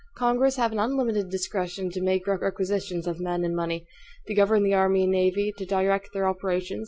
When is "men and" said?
3.19-3.55